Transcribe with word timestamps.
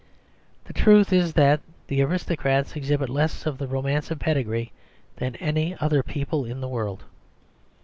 The 0.65 0.73
truth 0.73 1.13
is 1.13 1.33
that 1.33 1.59
aristocrats 1.91 2.75
exhibit 2.75 3.07
less 3.07 3.45
of 3.45 3.59
the 3.59 3.67
romance 3.67 4.09
of 4.09 4.17
pedigree 4.17 4.71
than 5.17 5.35
any 5.35 5.75
other 5.79 6.01
people 6.01 6.43
in 6.43 6.59
the 6.59 6.67
world. 6.67 7.03